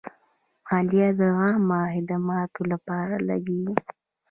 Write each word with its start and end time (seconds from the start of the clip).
مالیه 0.67 1.09
د 1.19 1.21
عامه 1.39 1.79
خدماتو 1.93 2.61
لپاره 2.71 3.15
لګیږي. 3.29 3.75